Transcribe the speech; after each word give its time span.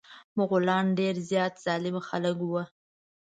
مغولان 0.37 0.85
ډير 0.99 1.15
زيات 1.29 1.53
ظالم 1.65 1.97
خلک 2.07 2.37
وه. 2.51 2.63